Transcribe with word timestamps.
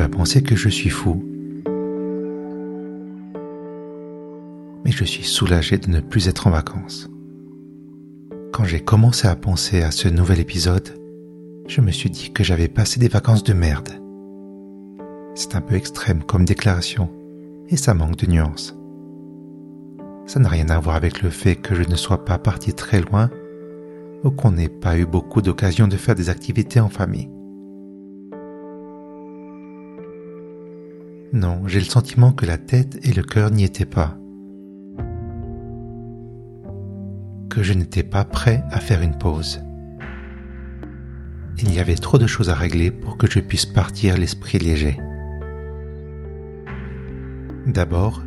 vas 0.00 0.08
penser 0.08 0.42
que 0.42 0.54
je 0.54 0.68
suis 0.68 0.90
fou. 0.90 1.24
Mais 4.84 4.92
je 4.92 5.04
suis 5.04 5.24
soulagé 5.24 5.78
de 5.78 5.90
ne 5.90 6.00
plus 6.00 6.28
être 6.28 6.46
en 6.46 6.50
vacances. 6.50 7.10
Quand 8.52 8.64
j'ai 8.64 8.80
commencé 8.80 9.26
à 9.28 9.36
penser 9.36 9.82
à 9.82 9.90
ce 9.90 10.08
nouvel 10.08 10.40
épisode, 10.40 10.88
je 11.66 11.80
me 11.80 11.90
suis 11.90 12.10
dit 12.10 12.32
que 12.32 12.44
j'avais 12.44 12.68
passé 12.68 13.00
des 13.00 13.08
vacances 13.08 13.42
de 13.42 13.52
merde. 13.52 13.90
C'est 15.34 15.56
un 15.56 15.60
peu 15.60 15.74
extrême 15.74 16.22
comme 16.22 16.44
déclaration 16.44 17.10
et 17.68 17.76
ça 17.76 17.94
manque 17.94 18.16
de 18.16 18.30
nuances. 18.30 18.76
Ça 20.26 20.40
n'a 20.40 20.48
rien 20.48 20.68
à 20.68 20.78
voir 20.78 20.96
avec 20.96 21.22
le 21.22 21.30
fait 21.30 21.56
que 21.56 21.74
je 21.74 21.82
ne 21.82 21.96
sois 21.96 22.24
pas 22.24 22.38
parti 22.38 22.72
très 22.72 23.00
loin 23.00 23.30
ou 24.24 24.30
qu'on 24.30 24.52
n'ait 24.52 24.68
pas 24.68 24.98
eu 24.98 25.06
beaucoup 25.06 25.42
d'occasions 25.42 25.88
de 25.88 25.96
faire 25.96 26.14
des 26.14 26.28
activités 26.28 26.80
en 26.80 26.88
famille. 26.88 27.28
Non, 31.32 31.66
j'ai 31.66 31.78
le 31.78 31.84
sentiment 31.84 32.32
que 32.32 32.46
la 32.46 32.56
tête 32.56 32.98
et 33.02 33.12
le 33.12 33.22
cœur 33.22 33.50
n'y 33.50 33.64
étaient 33.64 33.84
pas. 33.84 34.16
Que 37.50 37.62
je 37.62 37.74
n'étais 37.74 38.02
pas 38.02 38.24
prêt 38.24 38.64
à 38.70 38.80
faire 38.80 39.02
une 39.02 39.18
pause. 39.18 39.60
Il 41.58 41.74
y 41.74 41.80
avait 41.80 41.96
trop 41.96 42.16
de 42.16 42.26
choses 42.26 42.48
à 42.48 42.54
régler 42.54 42.90
pour 42.90 43.18
que 43.18 43.30
je 43.30 43.40
puisse 43.40 43.66
partir 43.66 44.16
l'esprit 44.16 44.58
léger. 44.58 44.98
D'abord, 47.66 48.22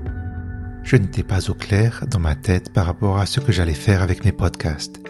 je 0.83 0.95
n'étais 0.95 1.23
pas 1.23 1.49
au 1.49 1.55
clair 1.55 2.05
dans 2.07 2.19
ma 2.19 2.35
tête 2.35 2.71
par 2.71 2.85
rapport 2.85 3.17
à 3.17 3.25
ce 3.25 3.39
que 3.39 3.51
j'allais 3.51 3.73
faire 3.73 4.03
avec 4.03 4.25
mes 4.25 4.31
podcasts. 4.31 5.01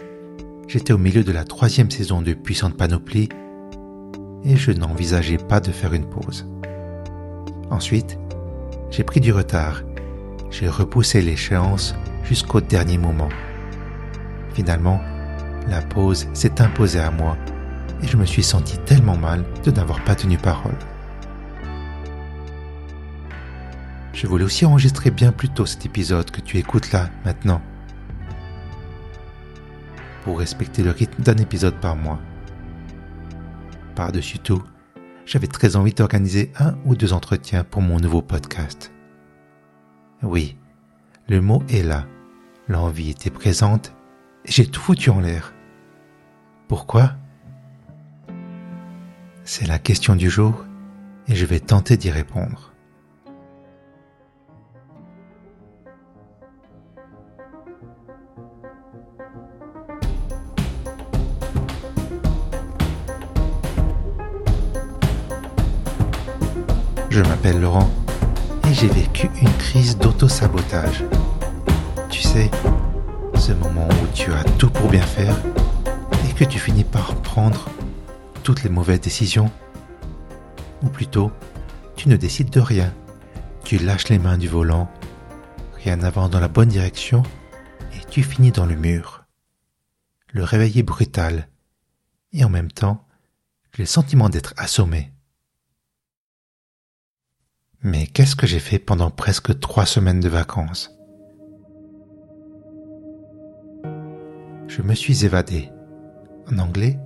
J'étais 0.66 0.94
au 0.94 0.98
milieu 0.98 1.24
de 1.24 1.32
la 1.32 1.44
troisième 1.44 1.90
saison 1.90 2.22
de 2.22 2.32
Puissante 2.32 2.78
Panoplie 2.78 3.28
et 4.44 4.56
je 4.56 4.72
n'envisageais 4.72 5.36
pas 5.36 5.60
de 5.60 5.72
faire 5.72 5.92
une 5.92 6.08
pause. 6.08 6.48
Ensuite, 7.72 8.18
j'ai 8.90 9.02
pris 9.02 9.18
du 9.18 9.32
retard. 9.32 9.80
J'ai 10.50 10.68
repoussé 10.68 11.22
l'échéance 11.22 11.94
jusqu'au 12.22 12.60
dernier 12.60 12.98
moment. 12.98 13.30
Finalement, 14.52 15.00
la 15.68 15.80
pause 15.80 16.28
s'est 16.34 16.60
imposée 16.60 17.00
à 17.00 17.10
moi 17.10 17.34
et 18.02 18.06
je 18.06 18.18
me 18.18 18.26
suis 18.26 18.42
senti 18.42 18.76
tellement 18.76 19.16
mal 19.16 19.42
de 19.64 19.70
n'avoir 19.70 20.04
pas 20.04 20.14
tenu 20.14 20.36
parole. 20.36 20.76
Je 24.12 24.26
voulais 24.26 24.44
aussi 24.44 24.66
enregistrer 24.66 25.10
bien 25.10 25.32
plus 25.32 25.48
tôt 25.48 25.64
cet 25.64 25.86
épisode 25.86 26.30
que 26.30 26.42
tu 26.42 26.58
écoutes 26.58 26.92
là, 26.92 27.08
maintenant. 27.24 27.62
Pour 30.24 30.40
respecter 30.40 30.82
le 30.82 30.90
rythme 30.90 31.22
d'un 31.22 31.38
épisode 31.38 31.80
par 31.80 31.96
mois. 31.96 32.20
Par-dessus 33.94 34.40
tout, 34.40 34.62
j'avais 35.24 35.46
très 35.46 35.76
envie 35.76 35.94
d'organiser 35.94 36.52
un 36.58 36.76
ou 36.84 36.94
deux 36.94 37.12
entretiens 37.12 37.64
pour 37.64 37.82
mon 37.82 37.98
nouveau 37.98 38.22
podcast. 38.22 38.92
Oui, 40.22 40.56
le 41.28 41.40
mot 41.40 41.62
est 41.68 41.82
là. 41.82 42.06
L'envie 42.68 43.10
était 43.10 43.30
présente 43.30 43.92
et 44.44 44.52
j'ai 44.52 44.66
tout 44.66 44.80
foutu 44.80 45.10
en 45.10 45.20
l'air. 45.20 45.54
Pourquoi? 46.68 47.12
C'est 49.44 49.66
la 49.66 49.78
question 49.78 50.16
du 50.16 50.30
jour 50.30 50.64
et 51.28 51.34
je 51.34 51.46
vais 51.46 51.60
tenter 51.60 51.96
d'y 51.96 52.10
répondre. 52.10 52.71
Je 67.12 67.20
m'appelle 67.20 67.60
Laurent 67.60 67.90
et 68.66 68.72
j'ai 68.72 68.88
vécu 68.88 69.28
une 69.42 69.52
crise 69.58 69.98
d'auto-sabotage. 69.98 71.04
Tu 72.08 72.22
sais, 72.22 72.50
ce 73.38 73.52
moment 73.52 73.86
où 73.86 74.06
tu 74.14 74.32
as 74.32 74.44
tout 74.56 74.70
pour 74.70 74.88
bien 74.88 75.02
faire 75.02 75.36
et 76.26 76.32
que 76.32 76.44
tu 76.44 76.58
finis 76.58 76.84
par 76.84 77.14
prendre 77.16 77.68
toutes 78.42 78.62
les 78.62 78.70
mauvaises 78.70 79.02
décisions. 79.02 79.50
Ou 80.82 80.88
plutôt, 80.88 81.30
tu 81.96 82.08
ne 82.08 82.16
décides 82.16 82.48
de 82.48 82.60
rien. 82.60 82.90
Tu 83.62 83.76
lâches 83.76 84.08
les 84.08 84.18
mains 84.18 84.38
du 84.38 84.48
volant, 84.48 84.90
rien 85.84 85.96
n'avance 85.96 86.30
dans 86.30 86.40
la 86.40 86.48
bonne 86.48 86.70
direction 86.70 87.24
et 87.92 88.02
tu 88.08 88.22
finis 88.22 88.52
dans 88.52 88.64
le 88.64 88.74
mur. 88.74 89.26
Le 90.30 90.44
réveil 90.44 90.78
est 90.78 90.82
brutal 90.82 91.46
et 92.32 92.42
en 92.42 92.48
même 92.48 92.72
temps, 92.72 93.06
le 93.76 93.84
sentiment 93.84 94.30
d'être 94.30 94.54
assommé. 94.56 95.12
Mais 97.84 98.06
qu'est-ce 98.06 98.36
que 98.36 98.46
j'ai 98.46 98.60
fait 98.60 98.78
pendant 98.78 99.10
presque 99.10 99.58
trois 99.58 99.86
semaines 99.86 100.20
de 100.20 100.28
vacances? 100.28 100.96
Je 104.68 104.82
me 104.82 104.94
suis 104.94 105.24
évadé. 105.24 105.68
En 106.50 106.58
anglais, 106.58 107.00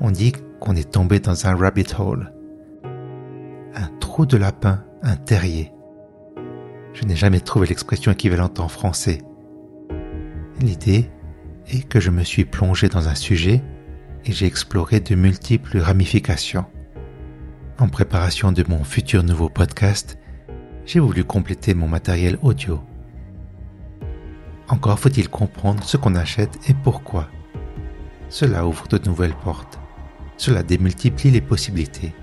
on 0.00 0.10
dit 0.10 0.32
qu'on 0.60 0.74
est 0.74 0.90
tombé 0.90 1.20
dans 1.20 1.46
un 1.46 1.54
rabbit 1.54 1.86
hole. 1.98 2.32
Un 3.74 3.88
trou 4.00 4.24
de 4.24 4.38
lapin, 4.38 4.82
un 5.02 5.16
terrier. 5.16 5.72
Je 6.94 7.04
n'ai 7.04 7.16
jamais 7.16 7.40
trouvé 7.40 7.66
l'expression 7.66 8.10
équivalente 8.12 8.60
en 8.60 8.68
français. 8.68 9.20
L'idée 10.58 11.10
est 11.68 11.86
que 11.86 12.00
je 12.00 12.10
me 12.10 12.24
suis 12.24 12.46
plongé 12.46 12.88
dans 12.88 13.08
un 13.08 13.14
sujet 13.14 13.62
et 14.24 14.32
j'ai 14.32 14.46
exploré 14.46 15.00
de 15.00 15.14
multiples 15.14 15.78
ramifications. 15.78 16.64
En 17.78 17.88
préparation 17.88 18.52
de 18.52 18.64
mon 18.66 18.84
futur 18.84 19.22
nouveau 19.22 19.50
podcast, 19.50 20.16
j'ai 20.86 20.98
voulu 20.98 21.24
compléter 21.24 21.74
mon 21.74 21.86
matériel 21.86 22.38
audio. 22.40 22.80
Encore 24.68 24.98
faut-il 24.98 25.28
comprendre 25.28 25.84
ce 25.84 25.98
qu'on 25.98 26.14
achète 26.14 26.58
et 26.70 26.74
pourquoi. 26.74 27.28
Cela 28.30 28.66
ouvre 28.66 28.88
de 28.88 28.98
nouvelles 29.06 29.36
portes. 29.44 29.78
Cela 30.38 30.62
démultiplie 30.62 31.30
les 31.30 31.42
possibilités. 31.42 32.14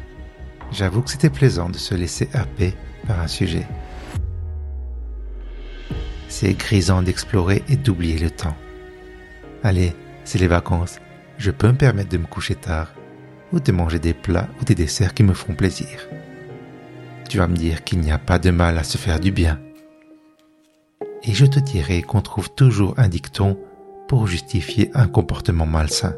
J'avoue 0.71 1.03
que 1.03 1.11
c'était 1.11 1.29
plaisant 1.29 1.69
de 1.69 1.77
se 1.77 1.93
laisser 1.93 2.29
happer 2.33 2.73
par 3.05 3.19
un 3.19 3.27
sujet. 3.27 3.67
C'est 6.29 6.55
grisant 6.55 7.03
d'explorer 7.03 7.61
et 7.69 7.75
d'oublier 7.75 8.17
le 8.17 8.31
temps. 8.31 8.57
Allez, 9.61 9.93
c'est 10.23 10.39
les 10.39 10.47
vacances. 10.47 10.97
Je 11.37 11.51
peux 11.51 11.67
me 11.67 11.77
permettre 11.77 12.09
de 12.09 12.17
me 12.17 12.25
coucher 12.25 12.55
tard 12.55 12.95
ou 13.53 13.59
de 13.59 13.71
manger 13.71 13.99
des 13.99 14.13
plats 14.13 14.49
ou 14.59 14.65
des 14.65 14.75
desserts 14.75 15.13
qui 15.13 15.23
me 15.23 15.33
font 15.33 15.53
plaisir. 15.53 16.09
Tu 17.29 17.37
vas 17.37 17.47
me 17.47 17.55
dire 17.55 17.83
qu'il 17.83 17.99
n'y 17.99 18.11
a 18.11 18.17
pas 18.17 18.39
de 18.39 18.51
mal 18.51 18.77
à 18.77 18.83
se 18.83 18.97
faire 18.97 19.19
du 19.19 19.31
bien. 19.31 19.59
Et 21.23 21.33
je 21.33 21.45
te 21.45 21.59
dirai 21.59 22.01
qu'on 22.01 22.21
trouve 22.21 22.53
toujours 22.53 22.95
un 22.97 23.07
dicton 23.07 23.57
pour 24.07 24.27
justifier 24.27 24.91
un 24.93 25.07
comportement 25.07 25.65
malsain. 25.65 26.15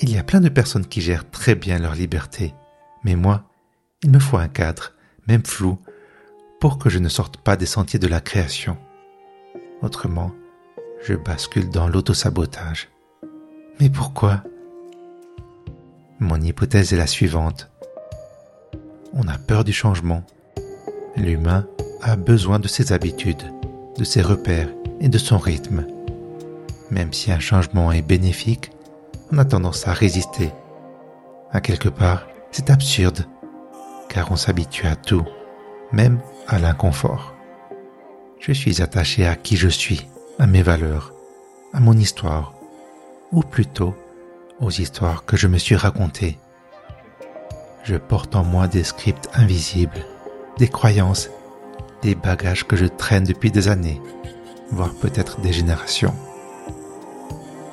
Il 0.00 0.10
y 0.10 0.18
a 0.18 0.24
plein 0.24 0.40
de 0.40 0.48
personnes 0.48 0.86
qui 0.86 1.00
gèrent 1.00 1.30
très 1.30 1.54
bien 1.54 1.78
leur 1.78 1.94
liberté, 1.94 2.54
mais 3.04 3.16
moi, 3.16 3.44
il 4.02 4.10
me 4.10 4.18
faut 4.18 4.38
un 4.38 4.48
cadre, 4.48 4.92
même 5.26 5.44
flou, 5.44 5.78
pour 6.58 6.78
que 6.78 6.90
je 6.90 6.98
ne 6.98 7.08
sorte 7.08 7.36
pas 7.38 7.56
des 7.56 7.66
sentiers 7.66 7.98
de 7.98 8.06
la 8.06 8.20
création. 8.20 8.76
Autrement, 9.82 10.32
je 11.02 11.14
bascule 11.14 11.70
dans 11.70 11.88
l'autosabotage. 11.88 12.88
Mais 13.80 13.88
pourquoi? 13.88 14.42
Mon 16.18 16.38
hypothèse 16.38 16.92
est 16.92 16.98
la 16.98 17.06
suivante. 17.06 17.70
On 19.14 19.26
a 19.26 19.38
peur 19.38 19.64
du 19.64 19.72
changement. 19.72 20.22
L'humain 21.16 21.66
a 22.02 22.16
besoin 22.16 22.58
de 22.58 22.68
ses 22.68 22.92
habitudes, 22.92 23.42
de 23.96 24.04
ses 24.04 24.20
repères 24.20 24.68
et 25.00 25.08
de 25.08 25.16
son 25.16 25.38
rythme. 25.38 25.86
Même 26.90 27.14
si 27.14 27.32
un 27.32 27.40
changement 27.40 27.90
est 27.90 28.02
bénéfique, 28.02 28.70
on 29.32 29.38
a 29.38 29.46
tendance 29.46 29.88
à 29.88 29.94
résister. 29.94 30.52
À 31.50 31.62
quelque 31.62 31.88
part, 31.88 32.26
c'est 32.52 32.68
absurde, 32.68 33.24
car 34.10 34.30
on 34.30 34.36
s'habitue 34.36 34.88
à 34.88 34.96
tout, 34.96 35.24
même 35.90 36.20
à 36.48 36.58
l'inconfort. 36.58 37.34
Je 38.40 38.52
suis 38.52 38.82
attaché 38.82 39.26
à 39.26 39.36
qui 39.36 39.56
je 39.56 39.68
suis, 39.68 40.06
à 40.38 40.46
mes 40.46 40.62
valeurs, 40.62 41.14
à 41.72 41.80
mon 41.80 41.96
histoire, 41.96 42.59
ou 43.32 43.42
plutôt 43.42 43.94
aux 44.60 44.70
histoires 44.70 45.24
que 45.24 45.36
je 45.36 45.46
me 45.46 45.58
suis 45.58 45.76
racontées. 45.76 46.38
Je 47.84 47.96
porte 47.96 48.36
en 48.36 48.44
moi 48.44 48.68
des 48.68 48.84
scripts 48.84 49.28
invisibles, 49.34 50.04
des 50.58 50.68
croyances, 50.68 51.30
des 52.02 52.14
bagages 52.14 52.66
que 52.66 52.76
je 52.76 52.86
traîne 52.86 53.24
depuis 53.24 53.50
des 53.50 53.68
années, 53.68 54.00
voire 54.70 54.94
peut-être 54.94 55.40
des 55.40 55.52
générations. 55.52 56.14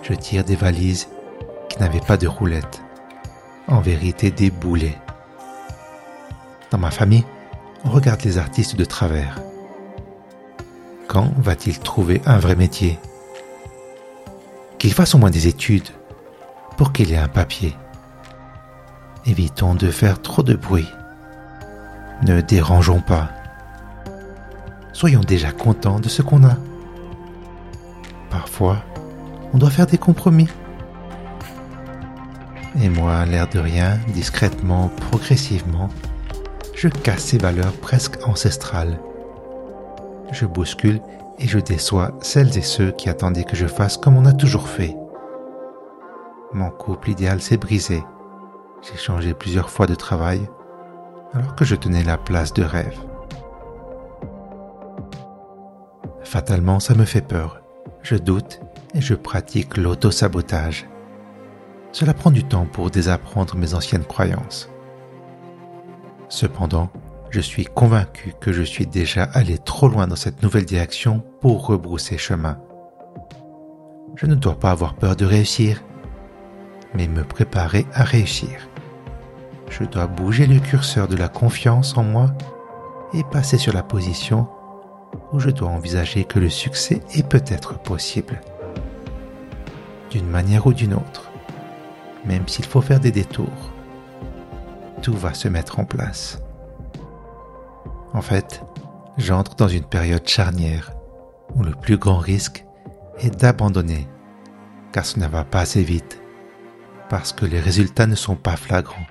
Je 0.03 0.13
tire 0.13 0.43
des 0.43 0.55
valises 0.55 1.09
qui 1.69 1.79
n'avaient 1.79 1.99
pas 1.99 2.17
de 2.17 2.27
roulettes, 2.27 2.81
en 3.67 3.81
vérité 3.81 4.31
des 4.31 4.49
boulets. 4.49 4.97
Dans 6.71 6.77
ma 6.77 6.91
famille, 6.91 7.25
on 7.83 7.89
regarde 7.89 8.23
les 8.23 8.37
artistes 8.37 8.75
de 8.75 8.85
travers. 8.85 9.41
Quand 11.07 11.31
va-t-il 11.37 11.79
trouver 11.79 12.21
un 12.25 12.37
vrai 12.39 12.55
métier? 12.55 12.99
Qu'il 14.79 14.93
fasse 14.93 15.15
au 15.15 15.17
moins 15.17 15.29
des 15.29 15.47
études 15.47 15.89
pour 16.77 16.93
qu'il 16.93 17.11
ait 17.11 17.17
un 17.17 17.27
papier. 17.27 17.75
Évitons 19.25 19.75
de 19.75 19.89
faire 19.91 20.21
trop 20.21 20.43
de 20.43 20.55
bruit. 20.55 20.87
Ne 22.23 22.41
dérangeons 22.41 23.01
pas. 23.01 23.29
Soyons 24.93 25.21
déjà 25.21 25.51
contents 25.51 25.99
de 25.99 26.09
ce 26.09 26.21
qu'on 26.21 26.43
a. 26.43 26.57
Parfois, 28.29 28.77
on 29.53 29.57
doit 29.57 29.69
faire 29.69 29.87
des 29.87 29.97
compromis. 29.97 30.47
Et 32.81 32.89
moi, 32.89 33.25
l'air 33.25 33.47
de 33.49 33.59
rien, 33.59 33.97
discrètement, 34.13 34.89
progressivement, 35.09 35.89
je 36.75 36.87
casse 36.87 37.25
ces 37.25 37.37
valeurs 37.37 37.73
presque 37.73 38.17
ancestrales. 38.27 38.99
Je 40.31 40.45
bouscule 40.45 41.01
et 41.39 41.47
je 41.47 41.59
déçois 41.59 42.11
celles 42.21 42.57
et 42.57 42.61
ceux 42.61 42.91
qui 42.91 43.09
attendaient 43.09 43.43
que 43.43 43.55
je 43.55 43.67
fasse 43.67 43.97
comme 43.97 44.17
on 44.17 44.25
a 44.25 44.33
toujours 44.33 44.67
fait. 44.67 44.95
Mon 46.53 46.69
couple 46.69 47.09
idéal 47.09 47.41
s'est 47.41 47.57
brisé. 47.57 48.03
J'ai 48.81 48.97
changé 48.97 49.33
plusieurs 49.33 49.69
fois 49.69 49.85
de 49.85 49.95
travail 49.95 50.41
alors 51.33 51.55
que 51.55 51.65
je 51.65 51.75
tenais 51.75 52.03
la 52.03 52.17
place 52.17 52.53
de 52.53 52.63
rêve. 52.63 52.97
Fatalement, 56.23 56.79
ça 56.79 56.93
me 56.95 57.05
fait 57.05 57.21
peur. 57.21 57.61
Je 58.01 58.15
doute 58.15 58.59
et 58.93 59.01
je 59.01 59.13
pratique 59.13 59.77
l'auto-sabotage. 59.77 60.87
Cela 61.91 62.13
prend 62.13 62.31
du 62.31 62.43
temps 62.43 62.65
pour 62.65 62.89
désapprendre 62.89 63.55
mes 63.55 63.73
anciennes 63.73 64.05
croyances. 64.05 64.69
Cependant, 66.29 66.89
je 67.29 67.41
suis 67.41 67.65
convaincu 67.65 68.33
que 68.39 68.53
je 68.53 68.63
suis 68.63 68.87
déjà 68.87 69.23
allé 69.23 69.57
trop 69.57 69.87
loin 69.87 70.07
dans 70.07 70.15
cette 70.15 70.43
nouvelle 70.43 70.65
direction 70.65 71.23
pour 71.41 71.65
rebrousser 71.65 72.17
chemin. 72.17 72.59
Je 74.15 74.25
ne 74.25 74.35
dois 74.35 74.57
pas 74.57 74.71
avoir 74.71 74.95
peur 74.95 75.15
de 75.15 75.25
réussir, 75.25 75.83
mais 76.93 77.07
me 77.07 77.23
préparer 77.23 77.85
à 77.93 78.03
réussir. 78.03 78.69
Je 79.69 79.83
dois 79.83 80.07
bouger 80.07 80.47
le 80.47 80.59
curseur 80.59 81.07
de 81.07 81.17
la 81.17 81.27
confiance 81.27 81.97
en 81.97 82.03
moi 82.03 82.31
et 83.13 83.23
passer 83.23 83.57
sur 83.57 83.73
la 83.73 83.83
position 83.83 84.47
où 85.33 85.39
je 85.39 85.49
dois 85.49 85.69
envisager 85.69 86.23
que 86.23 86.39
le 86.39 86.49
succès 86.49 87.01
est 87.13 87.27
peut-être 87.27 87.77
possible. 87.79 88.41
D'une 90.09 90.27
manière 90.27 90.65
ou 90.67 90.73
d'une 90.73 90.93
autre, 90.93 91.29
même 92.25 92.47
s'il 92.47 92.65
faut 92.65 92.81
faire 92.81 92.99
des 92.99 93.11
détours, 93.11 93.71
tout 95.01 95.13
va 95.13 95.33
se 95.33 95.47
mettre 95.47 95.79
en 95.79 95.85
place. 95.85 96.41
En 98.17 98.21
fait, 98.21 98.63
j'entre 99.19 99.53
dans 99.55 99.67
une 99.67 99.83
période 99.83 100.27
charnière 100.27 100.91
où 101.53 101.61
le 101.61 101.73
plus 101.73 101.99
grand 101.99 102.17
risque 102.17 102.65
est 103.19 103.29
d'abandonner, 103.29 104.07
car 104.91 105.05
ce 105.05 105.19
ne 105.19 105.27
va 105.27 105.43
pas 105.43 105.59
assez 105.59 105.83
vite, 105.83 106.19
parce 107.09 107.31
que 107.31 107.45
les 107.45 107.59
résultats 107.59 108.07
ne 108.07 108.15
sont 108.15 108.35
pas 108.35 108.55
flagrants. 108.55 109.05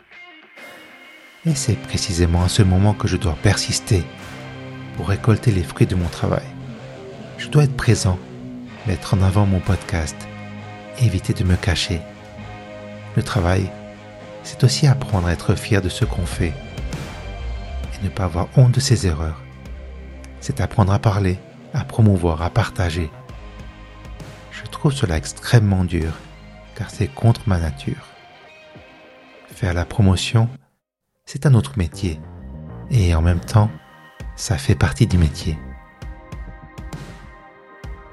Et 1.47 1.55
c'est 1.55 1.77
précisément 1.77 2.43
à 2.43 2.49
ce 2.49 2.65
moment 2.65 2.95
que 2.95 3.07
je 3.07 3.17
dois 3.17 3.37
persister 3.45 4.03
pour 4.97 5.07
récolter 5.07 5.53
les 5.53 5.63
fruits 5.63 5.87
de 5.87 5.95
mon 5.95 6.09
travail. 6.09 6.49
Je 7.39 7.47
dois 7.47 7.63
être 7.63 7.77
présent, 7.77 8.19
mettre 8.89 9.15
en 9.15 9.23
avant 9.23 9.47
mon 9.47 9.61
podcast, 9.61 10.17
éviter 11.01 11.33
de 11.33 11.45
me 11.45 11.55
cacher. 11.55 12.01
Le 13.15 13.23
travail, 13.23 13.71
c'est 14.43 14.65
aussi 14.65 14.89
apprendre 14.89 15.29
à 15.29 15.33
être 15.33 15.55
fier 15.55 15.81
de 15.81 15.89
ce 15.89 16.05
qu'on 16.05 16.27
fait 16.27 16.55
ne 18.03 18.09
pas 18.09 18.25
avoir 18.25 18.49
honte 18.57 18.73
de 18.73 18.81
ses 18.81 19.07
erreurs. 19.07 19.41
C'est 20.41 20.61
apprendre 20.61 20.93
à 20.93 20.99
parler, 20.99 21.39
à 21.75 21.85
promouvoir, 21.85 22.43
à 22.43 22.51
partager. 22.51 23.11
Je 24.51 24.65
trouve 24.65 24.93
cela 24.93 25.17
extrêmement 25.17 25.85
dur 25.85 26.13
car 26.77 26.91
c'est 26.91 27.09
contre 27.09 27.41
ma 27.47 27.59
nature. 27.59 28.07
Faire 29.49 29.75
la 29.75 29.85
promotion, 29.85 30.49
c'est 31.25 31.47
un 31.47 31.55
autre 31.55 31.79
métier. 31.79 32.21
Et 32.91 33.15
en 33.15 33.23
même 33.23 33.41
temps, 33.41 33.71
ça 34.37 34.59
fait 34.59 34.75
partie 34.75 35.07
du 35.07 35.19
métier. 35.19 35.59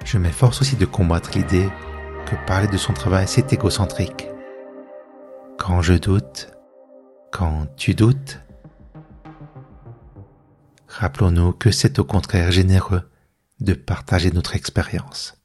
Je 0.05 0.17
m'efforce 0.17 0.61
aussi 0.61 0.75
de 0.75 0.85
combattre 0.85 1.31
l'idée 1.35 1.69
que 2.25 2.35
parler 2.47 2.67
de 2.67 2.77
son 2.77 2.93
travail, 2.93 3.27
c'est 3.27 3.51
égocentrique. 3.51 4.27
Quand 5.57 5.81
je 5.81 5.93
doute, 5.93 6.51
quand 7.31 7.67
tu 7.75 7.93
doutes, 7.93 8.42
rappelons-nous 10.93 11.53
que 11.53 11.71
c'est 11.71 11.99
au 11.99 12.03
contraire 12.03 12.51
généreux 12.51 13.09
de 13.59 13.73
partager 13.73 14.31
notre 14.31 14.55
expérience. 14.55 15.37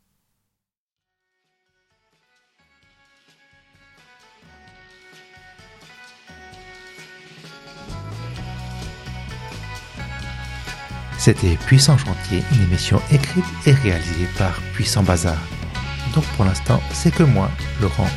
C'était 11.18 11.56
Puissant 11.66 11.98
Chantier, 11.98 12.42
une 12.52 12.62
émission 12.62 13.02
écrite 13.10 13.44
et 13.66 13.72
réalisée 13.72 14.28
par 14.38 14.60
Puissant 14.72 15.02
Bazar. 15.02 15.36
Donc 16.14 16.24
pour 16.36 16.44
l'instant, 16.44 16.80
c'est 16.92 17.14
que 17.14 17.24
moi, 17.24 17.50
Laurent. 17.80 18.08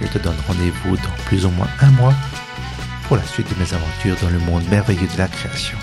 Je 0.00 0.06
te 0.06 0.18
donne 0.18 0.36
rendez-vous 0.46 0.96
dans 0.96 1.24
plus 1.26 1.46
ou 1.46 1.50
moins 1.50 1.68
un 1.80 1.90
mois 1.92 2.14
pour 3.06 3.16
la 3.16 3.24
suite 3.24 3.48
de 3.48 3.58
mes 3.62 3.72
aventures 3.72 4.16
dans 4.20 4.30
le 4.30 4.38
monde 4.40 4.68
merveilleux 4.68 5.08
de 5.08 5.18
la 5.18 5.28
création. 5.28 5.78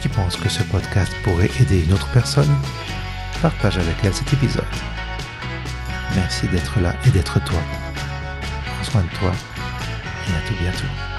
Tu 0.00 0.08
penses 0.08 0.36
que 0.36 0.48
ce 0.48 0.62
podcast 0.62 1.12
pourrait 1.24 1.50
aider 1.60 1.84
une 1.84 1.92
autre 1.92 2.08
personne, 2.12 2.54
partage 3.42 3.78
avec 3.78 3.96
elle 4.04 4.14
cet 4.14 4.32
épisode. 4.32 4.64
Merci 6.14 6.46
d'être 6.48 6.80
là 6.80 6.94
et 7.06 7.10
d'être 7.10 7.42
toi. 7.44 7.60
Prends 8.64 8.84
soin 8.84 9.02
de 9.02 9.18
toi 9.18 9.32
et 10.28 10.32
à 10.32 10.48
tout 10.48 10.54
bientôt. 10.60 11.15